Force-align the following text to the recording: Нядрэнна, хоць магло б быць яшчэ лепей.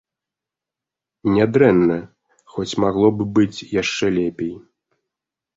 Нядрэнна, 1.35 1.97
хоць 2.53 2.79
магло 2.85 3.07
б 3.19 3.29
быць 3.37 3.65
яшчэ 3.81 4.05
лепей. 4.17 4.55